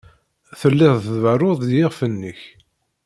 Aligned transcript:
Tellid 0.59 0.95
tberrud 1.07 1.61
i 1.67 1.71
yiɣef-nnek. 1.75 2.41